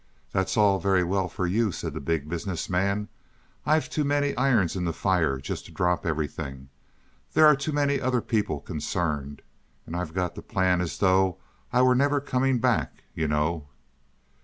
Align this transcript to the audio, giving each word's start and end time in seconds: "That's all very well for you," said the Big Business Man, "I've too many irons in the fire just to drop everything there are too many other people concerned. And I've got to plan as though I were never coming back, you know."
"That's 0.31 0.57
all 0.57 0.79
very 0.79 1.03
well 1.03 1.27
for 1.29 1.45
you," 1.45 1.71
said 1.71 1.93
the 1.93 1.99
Big 1.99 2.27
Business 2.27 2.67
Man, 2.67 3.07
"I've 3.67 3.87
too 3.87 4.03
many 4.03 4.35
irons 4.35 4.75
in 4.75 4.83
the 4.83 4.93
fire 4.93 5.37
just 5.37 5.67
to 5.67 5.71
drop 5.71 6.07
everything 6.07 6.69
there 7.33 7.45
are 7.45 7.55
too 7.55 7.71
many 7.71 8.01
other 8.01 8.19
people 8.19 8.61
concerned. 8.61 9.43
And 9.85 9.95
I've 9.95 10.15
got 10.15 10.33
to 10.33 10.41
plan 10.41 10.81
as 10.81 10.97
though 10.97 11.37
I 11.71 11.83
were 11.83 11.93
never 11.93 12.19
coming 12.19 12.57
back, 12.57 13.03
you 13.13 13.27
know." 13.27 13.67